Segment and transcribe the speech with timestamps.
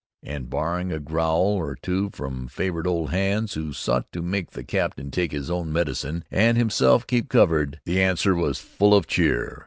[0.23, 4.63] And, barring a growl or two from favored old hands who sought to make the
[4.63, 9.59] captain take his own medicine and himself keep covered, the answer was full of cheer.